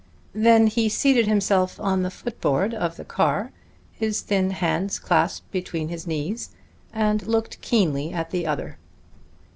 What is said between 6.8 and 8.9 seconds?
and looked keenly at the other.